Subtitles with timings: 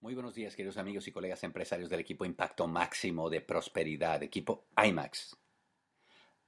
[0.00, 4.66] Muy buenos días, queridos amigos y colegas empresarios del equipo Impacto Máximo de Prosperidad, equipo
[4.76, 5.36] IMAX.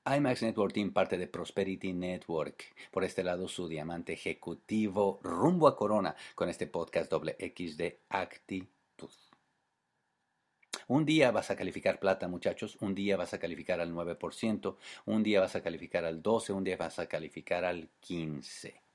[0.04, 2.74] IMAX Network Team, parte de Prosperity Network.
[2.90, 8.02] Por este lado, su diamante ejecutivo rumbo a Corona con este podcast doble X de
[8.10, 9.10] actitud.
[10.86, 14.76] Un día vas a calificar plata, muchachos, un día vas a calificar al 9%,
[15.06, 18.87] un día vas a calificar al 12%, un día vas a calificar al 15%.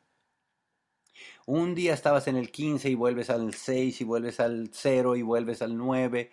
[1.46, 5.22] Un día estabas en el 15 y vuelves al 6 y vuelves al 0 y
[5.22, 6.32] vuelves al 9.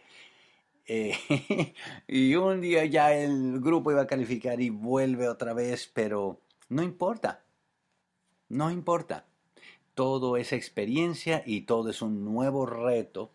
[0.87, 1.15] Eh,
[2.09, 6.83] y un día ya el grupo iba a calificar y vuelve otra vez, pero no
[6.83, 7.45] importa.
[8.49, 9.27] No importa.
[9.95, 13.33] Todo es experiencia y todo es un nuevo reto.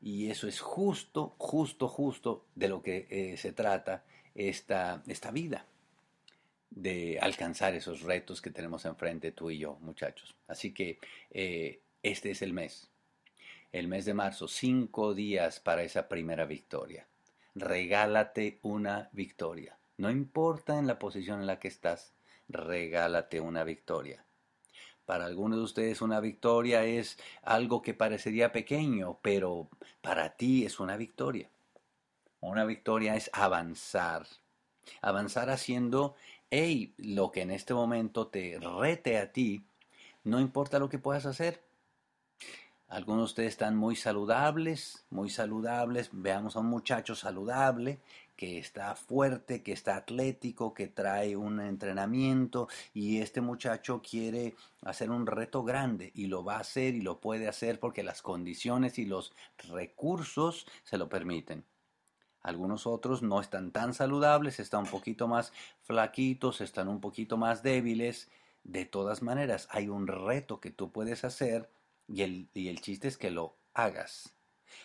[0.00, 5.66] Y eso es justo, justo, justo de lo que eh, se trata esta, esta vida
[6.70, 10.34] de alcanzar esos retos que tenemos enfrente tú y yo, muchachos.
[10.46, 10.98] Así que
[11.30, 12.90] eh, este es el mes,
[13.72, 17.06] el mes de marzo, cinco días para esa primera victoria.
[17.54, 19.76] Regálate una victoria.
[19.98, 22.14] No importa en la posición en la que estás,
[22.48, 24.24] regálate una victoria.
[25.04, 29.68] Para algunos de ustedes una victoria es algo que parecería pequeño, pero
[30.00, 31.50] para ti es una victoria.
[32.40, 34.26] Una victoria es avanzar.
[35.02, 36.14] Avanzar haciendo
[36.50, 39.64] hey, lo que en este momento te rete a ti,
[40.24, 41.62] no importa lo que puedas hacer.
[42.88, 46.10] Algunos de ustedes están muy saludables, muy saludables.
[46.12, 48.00] Veamos a un muchacho saludable
[48.36, 55.10] que está fuerte, que está atlético, que trae un entrenamiento y este muchacho quiere hacer
[55.10, 58.98] un reto grande y lo va a hacer y lo puede hacer porque las condiciones
[58.98, 59.34] y los
[59.68, 61.64] recursos se lo permiten.
[62.42, 65.52] Algunos otros no están tan saludables, están un poquito más
[65.82, 68.30] flaquitos, están un poquito más débiles.
[68.64, 71.68] De todas maneras, hay un reto que tú puedes hacer
[72.08, 74.34] y el, y el chiste es que lo hagas.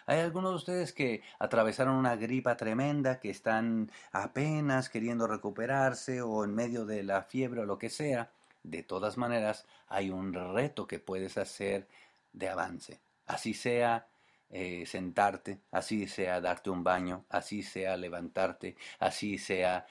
[0.06, 6.44] Hay algunos de ustedes que atravesaron una gripa tremenda, que están apenas queriendo recuperarse o
[6.44, 8.32] en medio de la fiebre o lo que sea.
[8.64, 11.88] De todas maneras, hay un reto que puedes hacer
[12.34, 13.00] de avance.
[13.28, 14.08] Así sea
[14.50, 19.86] eh, sentarte, así sea darte un baño, así sea levantarte, así sea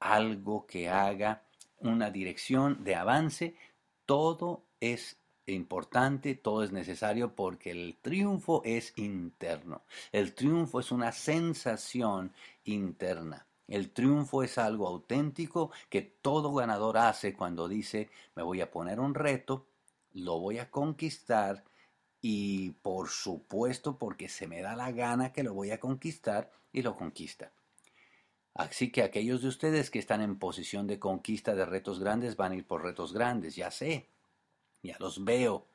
[0.00, 1.44] algo que haga
[1.78, 3.56] una dirección de avance,
[4.06, 9.84] todo es importante, todo es necesario porque el triunfo es interno.
[10.12, 12.32] El triunfo es una sensación
[12.64, 13.46] interna.
[13.66, 19.00] El triunfo es algo auténtico que todo ganador hace cuando dice me voy a poner
[19.00, 19.66] un reto,
[20.12, 21.64] lo voy a conquistar
[22.26, 26.80] y por supuesto porque se me da la gana que lo voy a conquistar y
[26.80, 27.52] lo conquista.
[28.54, 32.52] Así que aquellos de ustedes que están en posición de conquista de retos grandes van
[32.52, 34.08] a ir por retos grandes, ya sé,
[34.82, 35.66] ya los veo,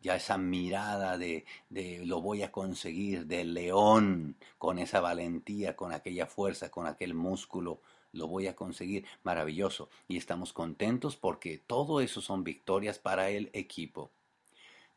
[0.00, 5.92] ya esa mirada de, de lo voy a conseguir, de león, con esa valentía, con
[5.92, 9.88] aquella fuerza, con aquel músculo, lo voy a conseguir, maravilloso.
[10.08, 14.10] Y estamos contentos porque todo eso son victorias para el equipo.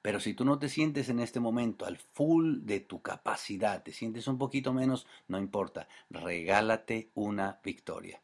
[0.02, 3.92] Pero si tú no te sientes en este momento al full de tu capacidad, te
[3.92, 8.22] sientes un poquito menos, no importa, regálate una victoria.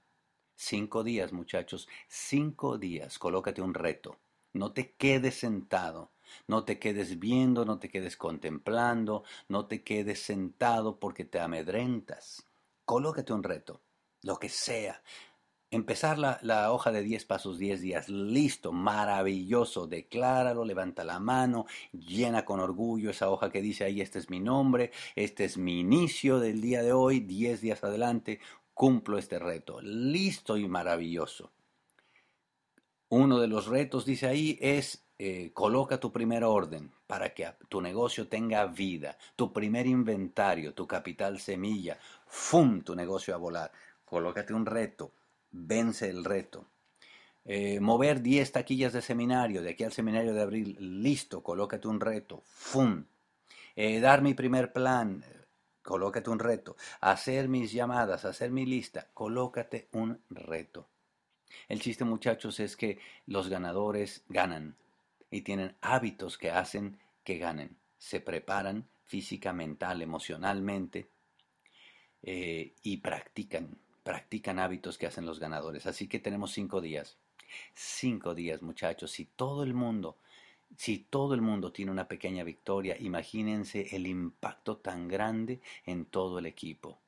[0.56, 4.20] Cinco días, muchachos, cinco días, colócate un reto.
[4.54, 6.12] No te quedes sentado,
[6.48, 12.48] no te quedes viendo, no te quedes contemplando, no te quedes sentado porque te amedrentas.
[12.86, 13.82] Colócate un reto,
[14.22, 15.02] lo que sea.
[15.74, 22.46] Empezar la, hoja de 10 pasos, 10 días, listo, maravilloso, decláralo, levanta la mano, llena
[22.46, 26.40] con orgullo esa hoja que dice ahí, este es mi nombre, este es mi inicio
[26.40, 28.40] del día de hoy, 10 días adelante,
[28.76, 31.52] cumplo este reto, listo y maravilloso.
[33.10, 37.82] Uno de los retos, dice ahí, es eh, coloca tu primer orden para que tu
[37.82, 41.98] negocio tenga vida, tu primer inventario, tu capital semilla,
[42.28, 42.84] ¡fum!
[42.84, 43.72] tu negocio a volar.
[44.06, 45.14] Colócate un reto
[45.54, 46.68] vence el reto.
[47.46, 52.00] Eh, mover 10 taquillas de seminario, de aquí al seminario de abril, listo, colócate un
[52.00, 53.06] reto, ¡fum!
[53.76, 55.24] Eh, dar mi primer plan,
[55.82, 56.76] colócate un reto.
[57.02, 60.90] Hacer mis llamadas, hacer mi lista, colócate un reto.
[61.68, 64.76] El chiste, muchachos, es que los ganadores ganan
[65.30, 67.78] y tienen hábitos que hacen que ganen.
[67.98, 71.10] Se preparan física, mental, emocionalmente
[72.22, 75.86] eh, y practican practican hábitos que hacen los ganadores.
[75.86, 77.18] Así que tenemos cinco días.
[77.74, 79.12] Cinco días, muchachos.
[79.12, 80.18] Si todo el mundo,
[80.78, 86.40] si todo el mundo tiene una pequeña victoria, imagínense el impacto tan grande en todo
[86.40, 87.00] el equipo.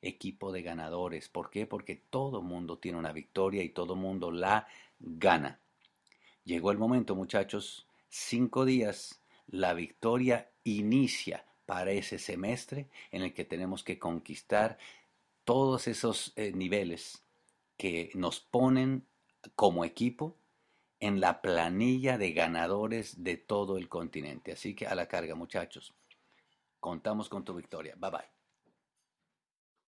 [0.00, 1.28] Equipo de ganadores.
[1.28, 1.66] ¿Por qué?
[1.66, 4.66] Porque todo el mundo tiene una victoria y todo el mundo la
[4.98, 5.60] gana.
[6.44, 7.86] Llegó el momento, muchachos.
[8.08, 14.78] Cinco días la victoria inicia para ese semestre en el que tenemos que conquistar
[15.44, 17.24] todos esos eh, niveles
[17.76, 19.08] que nos ponen
[19.54, 20.38] como equipo
[21.00, 24.52] en la planilla de ganadores de todo el continente.
[24.52, 25.94] Así que a la carga, muchachos.
[26.80, 27.94] Contamos con tu victoria.
[27.96, 28.41] Bye bye.